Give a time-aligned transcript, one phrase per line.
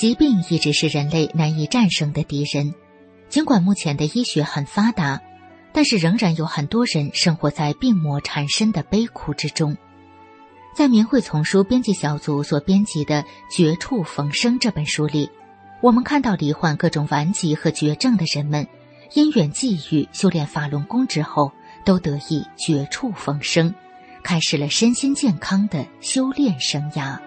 [0.00, 2.74] 疾病一直是人类难以战胜的敌人。
[3.28, 5.20] 尽管目前的医学很发达，
[5.74, 9.76] 但是仍然有很多人生活在病魔缠身的悲苦之中。
[10.74, 13.22] 在明慧丛书编辑小组所编辑的
[13.54, 15.30] 《绝处逢生》这本书里，
[15.82, 18.66] 我们看到罹患各种顽疾和绝症的人们，
[19.12, 21.52] 因缘际遇修炼法轮功之后，
[21.84, 23.74] 都得以绝处逢生，
[24.22, 27.18] 开始了身心健康的修炼生涯。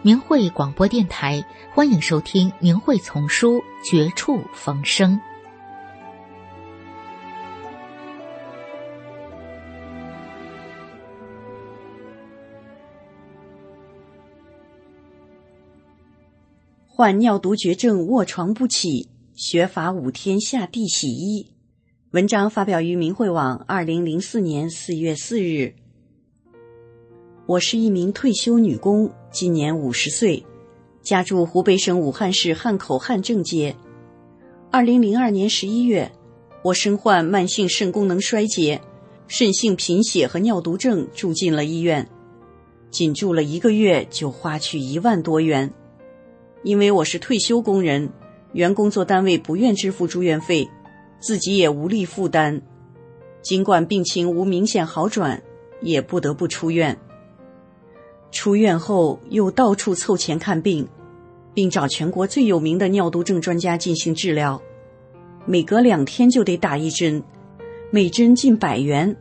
[0.00, 1.44] 明慧广播电台，
[1.74, 5.16] 欢迎收听《明慧丛书·绝处逢生》。
[16.86, 21.50] 患尿毒绝症卧床不起，学法五天下地洗衣。
[22.12, 25.74] 文章发表于明慧网，二零零四年四月四日。
[27.48, 30.44] 我是一名退休女工，今年五十岁，
[31.00, 33.74] 家住湖北省武汉市汉口汉正街。
[34.70, 36.12] 二零零二年十一月，
[36.62, 38.78] 我身患慢性肾功能衰竭、
[39.28, 42.06] 肾性贫血和尿毒症，住进了医院。
[42.90, 45.72] 仅住了一个月，就花去一万多元。
[46.64, 48.10] 因为我是退休工人，
[48.52, 50.68] 原工作单位不愿支付住院费，
[51.18, 52.60] 自己也无力负担。
[53.40, 55.42] 尽管病情无明显好转，
[55.80, 56.94] 也不得不出院。
[58.30, 60.86] 出院后又到处凑钱看病，
[61.54, 64.60] 并找全国最有名的尿毒症专家进行治疗。
[65.46, 67.22] 每隔两天就得打一针，
[67.90, 69.16] 每针近百元。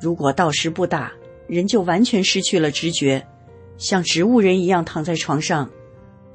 [0.00, 1.12] 如果到时不打，
[1.48, 3.26] 人就完全失去了知觉，
[3.76, 5.68] 像植物人一样躺在床上，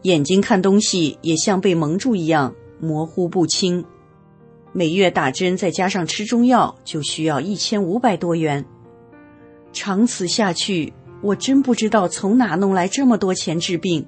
[0.02, 3.86] 眼睛看东西也像被蒙住一样模糊不清。
[4.74, 8.66] 每月打针再加上吃中药，就需要一千五百多元。
[9.72, 10.92] 长此下去。
[11.26, 14.06] 我真不知道从哪弄来这么多钱治病，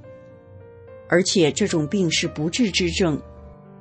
[1.10, 3.20] 而且这种病是不治之症，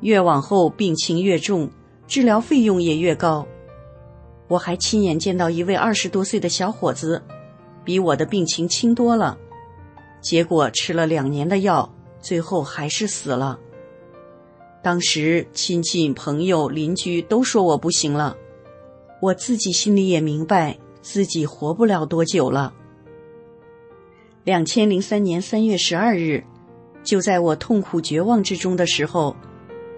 [0.01, 1.71] 越往后病情越重，
[2.07, 3.47] 治疗费用也越高。
[4.49, 7.23] 我还亲眼见到一位二十多岁的小伙子，
[7.85, 9.37] 比我的病情轻多了，
[10.23, 13.61] 结果吃了两年的药，最后还是死了。
[14.83, 18.35] 当时亲戚、朋友、邻居都说我不行了，
[19.21, 22.73] 我自己心里也明白自己活不了多久了。
[24.47, 26.45] 两千零三年三月十二日，
[27.03, 29.35] 就在我痛苦绝望之中的时候，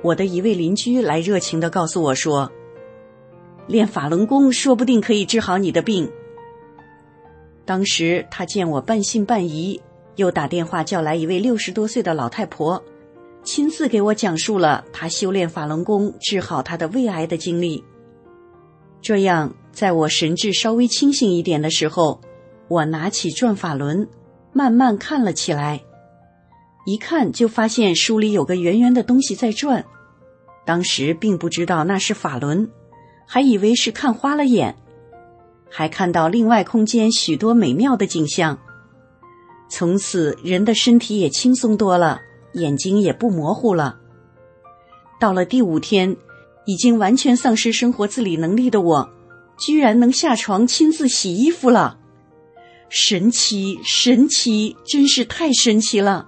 [0.02, 2.50] 我的一位邻居来热情的告诉我说
[3.68, 6.10] ：“练法轮功说不定可以治好你的病。”
[7.66, 9.78] 当时他见我半信半疑，
[10.16, 12.82] 又打电话叫来一位六十多岁的老太婆，
[13.42, 17.84] 亲自给我讲述了他修炼法轮功治好他的胃癌的经历。
[19.02, 22.18] 这样，在我神志稍微清醒一点的时候，
[22.68, 24.08] 我拿起转法轮。
[24.52, 25.82] 慢慢看了起来，
[26.86, 29.84] 一看就发现书里有个圆圆的东西在转。
[30.64, 32.70] 当时并不知道那是法轮，
[33.26, 34.76] 还以为是看花了眼。
[35.70, 38.58] 还看到另外空间许多美妙的景象。
[39.68, 42.22] 从此人的身体也轻松多了，
[42.54, 43.98] 眼睛也不模糊了。
[45.20, 46.16] 到了第五天，
[46.64, 49.10] 已经完全丧失生活自理能力的我，
[49.58, 51.97] 居然能下床亲自洗衣服了。
[52.90, 56.26] 神奇，神奇，真是太神奇了！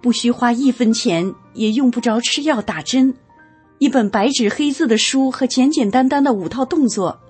[0.00, 3.14] 不需花一分钱，也用不着吃药打针，
[3.78, 7.20] 一本白纸黑字的书和简简单单的五套动作，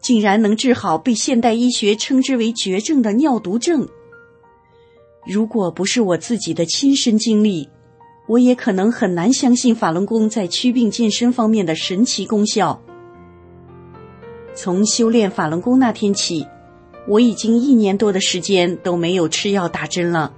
[0.00, 3.86] 竟然能治好被现代医学称之为绝症的尿毒症。
[5.26, 7.68] 如果不是我自己的亲身经历，
[8.26, 12.80] 我也可能很难相信法轮功在祛病健身方面的神奇功效。
[14.54, 16.46] 从修炼法轮功那天起。
[17.10, 20.32] 我已经一年多的时间都没有吃药打针了，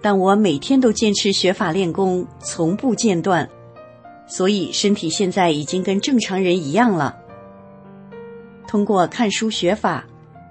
[0.00, 3.46] 但我每天都坚持学法练功，从不间断，
[4.26, 7.18] 所以身体现在已经跟正常人一样了。
[8.66, 10.06] 通过看书学法，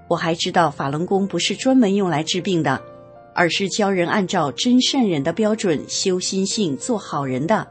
[0.08, 2.80] 我还知道法轮功不是专门用来治病的，
[3.34, 7.66] 而是教人按照真善忍的标准修心性、做好人的。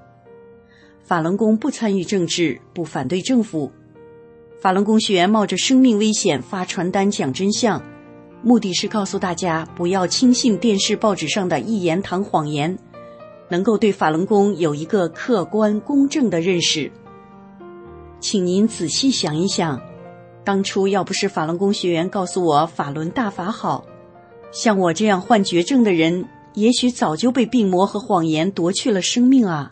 [1.05, 3.71] 法轮功不参与政治，不反对政府。
[4.59, 7.81] 法轮功学员冒着生命危险发传单讲真相，
[8.43, 12.77] 目的是告诉大家不要轻信电视报纸上的一言堂谎言，
[13.47, 16.91] 能够对法轮功有一个客观公正的认识。
[18.19, 19.81] 请您仔细想一想，
[20.43, 23.85] 当初要不是法轮功学员告诉我法轮大法好，
[24.51, 29.71] 像我这样患绝症的人，也许早就被病魔和谎言夺去了生命啊！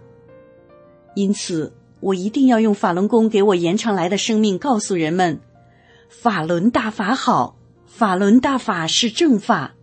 [1.13, 1.73] 因此。
[1.99, 5.39] 我一定要用法轮功给我延长来的生命告诉人们：
[6.09, 7.55] 法轮大法好，
[7.85, 9.76] 法轮大法是正法。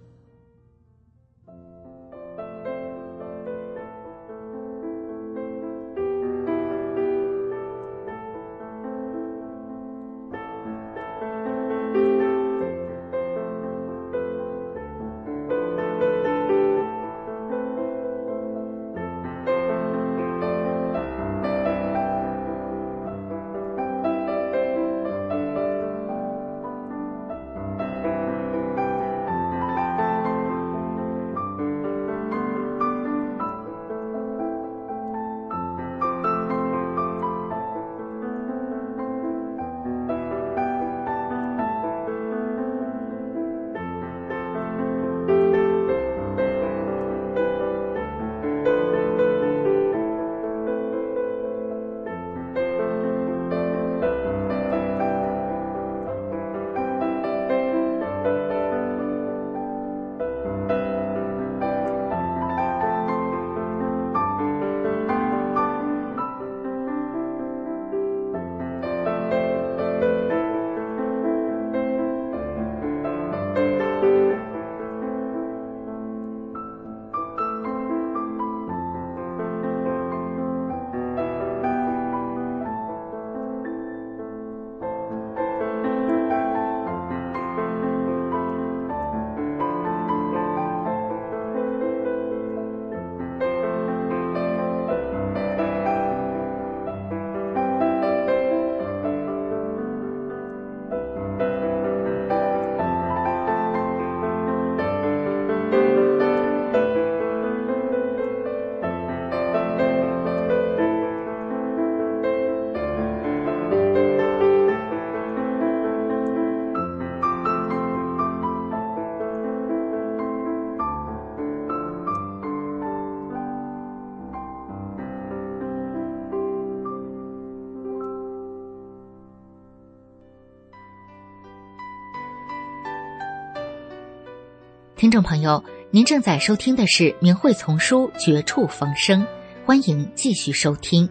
[135.05, 139.21] 听众朋友，您正在收听的是《明慧丛书》《绝处逢生》，
[139.67, 141.07] 欢迎继续收听。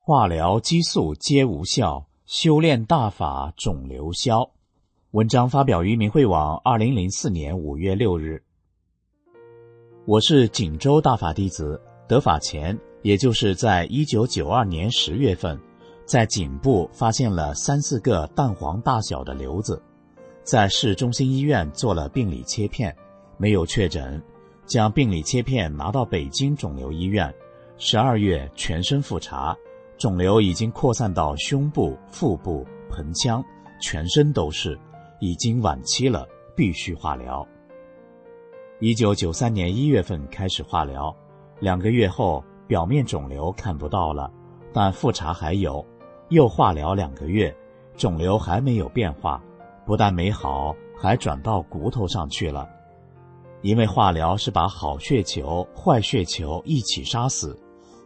[0.00, 4.50] 化疗、激素皆无效，修炼大法肿瘤消。
[5.10, 8.42] 文章发表于明慧网，二零零四年五月六日。
[10.06, 11.78] 我是锦州大法弟子。
[12.12, 15.58] 得法前，也就是在一九九二年十月份，
[16.04, 19.82] 在颈部发现了三四个蛋黄大小的瘤子，
[20.42, 22.94] 在市中心医院做了病理切片，
[23.38, 24.22] 没有确诊，
[24.66, 27.34] 将病理切片拿到北京肿瘤医院，
[27.78, 29.56] 十二月全身复查，
[29.96, 33.42] 肿瘤已经扩散到胸部、腹部、盆腔，
[33.80, 34.78] 全身都是，
[35.18, 37.48] 已经晚期了，必须化疗。
[38.80, 41.16] 一九九三年一月份开始化疗。
[41.62, 44.28] 两个月后，表面肿瘤看不到了，
[44.72, 45.86] 但复查还有，
[46.28, 47.56] 又化疗两个月，
[47.96, 49.40] 肿瘤还没有变化，
[49.86, 52.68] 不但没好，还转到骨头上去了。
[53.60, 57.56] 因为化疗是把好血球、坏血球一起杀死，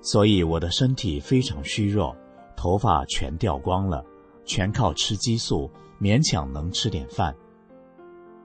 [0.02, 2.14] 所以我的身体非常虚弱，
[2.58, 4.04] 头发全掉光了，
[4.44, 7.34] 全靠吃激素，勉强能吃点饭。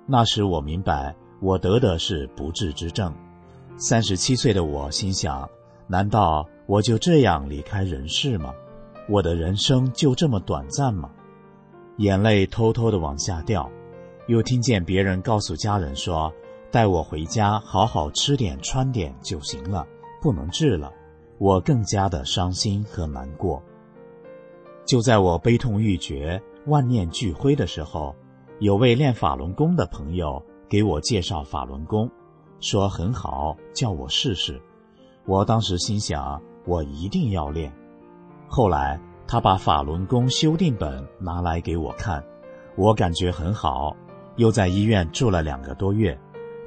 [0.06, 3.14] 那时我明白，我得的是不治之症。
[3.78, 5.50] 三十七岁的我心想：
[5.88, 8.54] 难道我就这样离开人世吗？
[9.10, 11.10] 我的人生就这么短暂吗？
[11.98, 13.70] 眼泪偷偷的往下掉，
[14.28, 16.32] 又听见别人告诉家人说
[16.72, 19.86] ：“带我回家，好好吃点穿点就行了，
[20.22, 20.92] 不能治了。”
[21.40, 23.62] 我更加的伤心和难过。
[24.86, 28.16] 就在我悲痛欲绝、万念俱灰的时候，
[28.60, 32.08] 有位练法轮功的朋友给我介绍法轮功。
[32.62, 34.62] 说很好，叫我试试。
[35.26, 37.74] 我当时心想，我一定要练。
[38.48, 42.24] 后来他把法轮功修订本拿来给我看，
[42.76, 43.96] 我感觉很好。
[44.38, 46.18] 又在医院住了两个多月。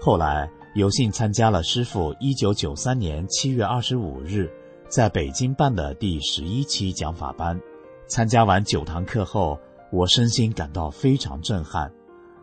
[0.00, 4.50] 后来有幸参加了师傅一九九三年七月二十五日
[4.88, 7.58] 在北京办的第十一期讲法班。
[8.06, 9.58] 参加完九堂课后，
[9.90, 11.90] 我身心感到非常震撼。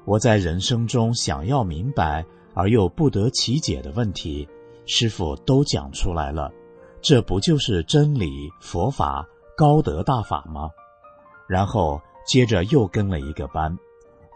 [0.06, 2.26] 我在人生中想要明白。
[2.54, 4.48] 而又不得其解的问题，
[4.86, 6.52] 师傅都讲出来了，
[7.02, 10.70] 这不就是真理、佛法、高德大法吗？
[11.48, 13.78] 然后接着又跟了一个班，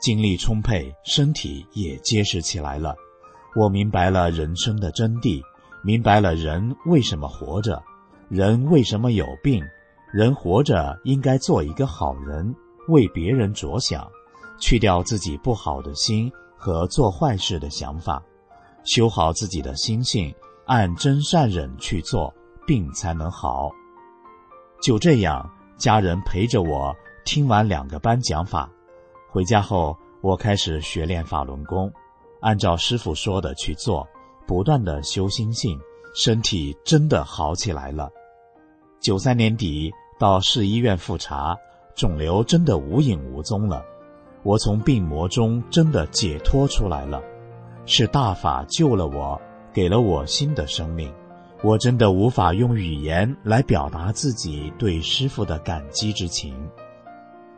[0.01, 2.95] 精力充沛，身体也结实起来了。
[3.55, 5.41] 我明白了人生的真谛，
[5.84, 7.81] 明白了人为什么活着，
[8.27, 9.63] 人为什么有病，
[10.12, 12.53] 人活着应该做一个好人，
[12.89, 14.10] 为别人着想，
[14.60, 18.24] 去掉自己不好的心和做坏事的想法，
[18.83, 20.33] 修好自己的心性，
[20.65, 22.33] 按真善忍去做，
[22.65, 23.69] 病才能好。
[24.81, 28.69] 就这样，家人陪着我听完两个班讲法。
[29.29, 31.91] 回家后，我开始学练法轮功，
[32.41, 34.07] 按照师傅说的去做，
[34.47, 35.79] 不断的修心性，
[36.15, 38.09] 身体真的好起来了。
[39.01, 41.55] 九三年底到市医院复查，
[41.95, 43.83] 肿瘤真的无影无踪了，
[44.46, 47.20] 我从病魔中真的解脱出来了，
[47.88, 49.42] 是大法救了我，
[49.74, 51.12] 给了我新的生命，
[51.64, 56.56] 我真的无法用语言来表达自己对师傅的感激之情。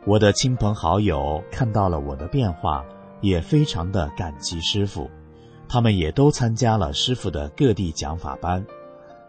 [0.05, 2.85] 我的亲朋好友看到了我的变化，
[3.19, 5.11] 也非常的感激师傅，
[5.67, 8.65] 他们也都参加了师傅的各地讲法班，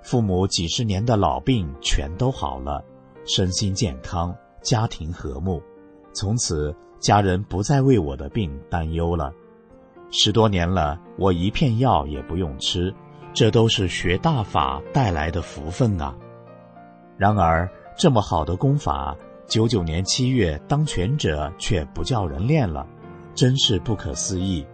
[0.00, 2.84] 父母几十年的老病全都好了，
[3.24, 5.60] 身心健康，家庭和睦，
[6.12, 9.32] 从此家人不再为我的病担忧了。
[10.10, 12.94] 十多年了，我一片药也不用吃，
[13.32, 16.16] 这都是学大法带来的福分啊。
[17.16, 19.16] 然而，这么好的功法。
[19.46, 22.86] 九九年七月，当权者却不叫人练了，
[23.34, 24.66] 真是不可思议，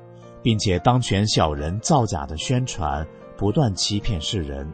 [0.42, 4.68] 并且当权小人造假的宣传，不断欺骗世人，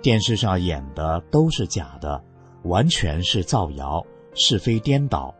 [0.00, 2.24] 电视上演的都是假的，
[2.62, 4.02] 完全是造谣，
[4.34, 5.34] 是非颠倒。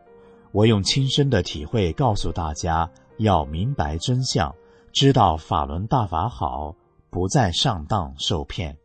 [0.55, 4.55] 我用亲身的体会告诉大家，要明白真相，
[4.93, 6.77] 知道法轮大法好，
[7.11, 8.79] 不再上当受骗。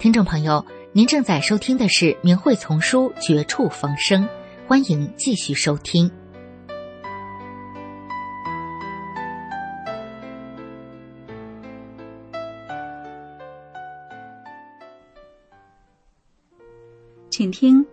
[0.00, 0.64] 听众朋友，
[0.94, 4.24] 您正在收听的是《明慧丛书》《绝处逢生》，
[4.66, 6.10] 欢迎继续收听。
[17.28, 17.84] 请听：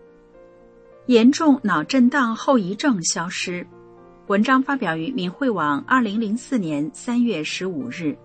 [1.07, 3.67] 严重脑震荡后遗症消失。
[4.27, 8.17] 文章发表于明慧网，二零零四年三月十五日。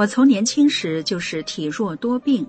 [0.00, 2.46] 我从年轻时就是体弱多病，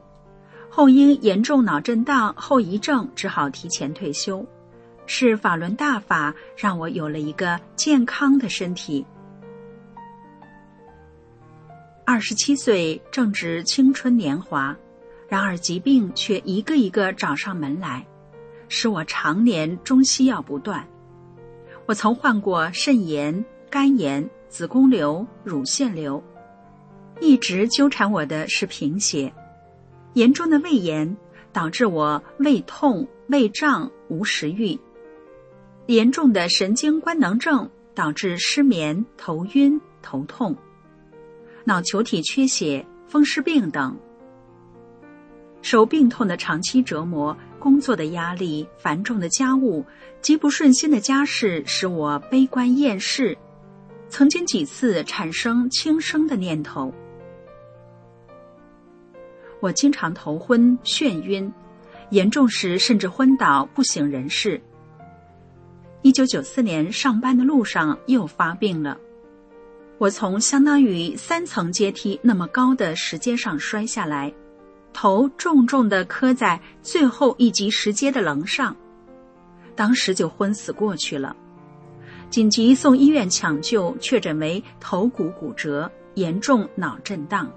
[0.69, 4.47] 后因严重脑震荡后遗症，只好提前退休。
[5.05, 9.05] 是法轮大法让我有了一个健康的身体。
[12.05, 14.73] 二十七岁正值青春年华，
[15.27, 18.07] 然而疾病却一个一个找上门来，
[18.69, 20.87] 使我常年中西药不断。
[21.85, 26.23] 我曾患过肾炎、肝炎、子宫瘤、乳腺瘤，
[27.21, 29.31] 一直纠缠我的是贫血。
[30.15, 31.15] 严重的胃炎
[31.53, 34.77] 导致我胃痛、胃胀、无食欲；
[35.85, 40.53] 严重的神经官能症导致失眠、头晕、头痛；
[41.63, 43.97] 脑球体缺血、风湿病等。
[45.61, 47.37] 受病痛的长期折磨。
[47.59, 49.85] 工作的压力、繁重的家务、
[50.19, 53.37] 极不顺心的家事，使我悲观厌世，
[54.09, 56.91] 曾经几次产生轻生的念头。
[59.61, 61.49] 我经常头昏、眩晕，
[62.09, 64.61] 严重时甚至昏倒不省人事。
[66.01, 68.97] 一九九四年上班的路上又发病了，
[69.99, 74.33] 我从相当于三层阶梯那么高的石阶上摔下来。
[74.93, 78.75] 头重重的磕在最后一级石阶的棱上，
[79.75, 81.33] 当时就昏死过去了。
[82.29, 87.49] 紧急送医院抢救，确诊为头骨骨折，严重脑震荡。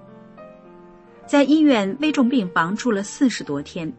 [1.27, 3.91] 在医院危重病房住了四十多天。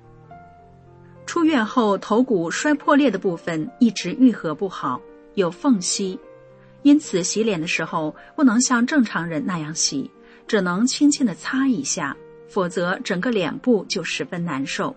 [1.26, 5.00] 出院后，头骨摔破裂的部分一直愈合不好，
[5.34, 6.18] 有缝隙，
[6.82, 10.10] 因此洗脸的时候不能像正常人那样洗，
[10.46, 12.16] 只能轻轻的擦一下。
[12.48, 14.94] 否则，整个脸部就十分难受。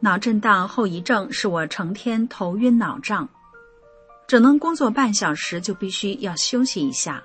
[0.00, 3.26] 脑震荡后遗症使我成天头晕脑胀，
[4.28, 7.24] 只能工作半小时就必须要休息一下，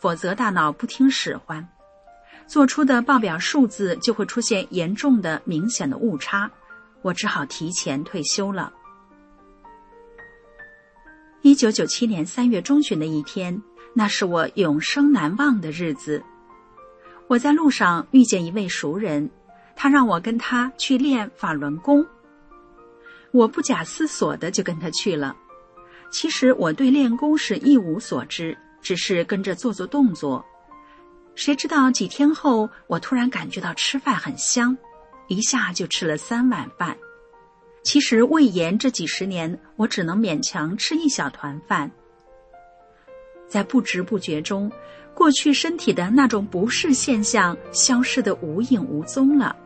[0.00, 1.66] 否则大脑不听使唤，
[2.46, 6.50] 做出的报表数字就会出现严重的、明显的误差，
[7.02, 8.72] 我只好提前退休了。
[11.42, 13.60] 一九九七年三月中旬的一天，
[13.94, 16.22] 那是我永生难忘的日子。
[17.28, 19.28] 我在路上遇见一位熟人，
[19.74, 22.06] 他让我跟他去练法轮功。
[23.32, 25.36] 我不假思索的就跟他去了。
[26.10, 30.44] 其实我对练功是一无所知，只是跟着做做动作。
[31.36, 34.76] 谁知道几天后，我突然感觉到吃饭很香，
[35.28, 36.96] 一下就吃了三碗饭。
[37.84, 41.88] 其实胃炎这几十年，我只能勉强吃一小团饭。
[43.46, 44.72] 在不知不觉中。
[45.14, 49.56] 过去身体的那种不适现象消失的无影无踪了。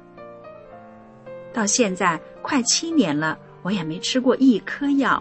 [1.52, 5.20] 到现在快七年了，我也没吃过一颗药。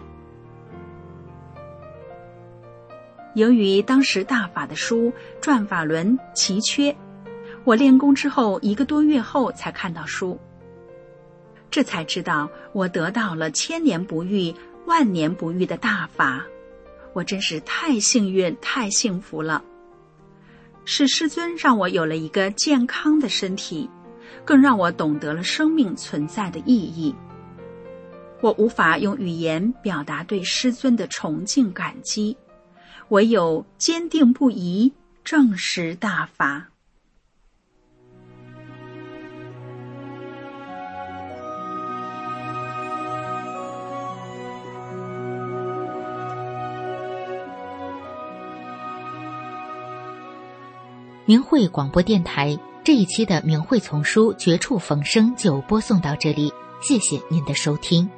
[3.34, 5.08] 由于当时大法的书
[5.40, 6.94] 《转法轮》奇缺，
[7.64, 10.38] 我练功之后一个多月后才看到书，
[11.70, 14.52] 这才知道我得到了千年不遇、
[14.86, 16.44] 万年不遇的大法，
[17.12, 19.62] 我真是太幸运、太幸福了。
[20.84, 23.88] 是师尊让我有了一个健康的身体，
[24.44, 27.14] 更让我懂得了生命存在的意义。
[28.40, 32.36] 我无法用语言表达对师尊的崇敬感激，
[33.10, 34.92] 唯有坚定不移
[35.22, 36.66] 正实大法。
[51.26, 58.10] 明慧广播电台这一期的明慧丛书《绝处逢生》就播送到这里，谢谢您的收听。